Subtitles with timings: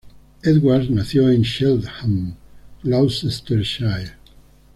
[0.43, 2.33] Edwards nació en Cheltenham,
[2.81, 4.13] Gloucestershire.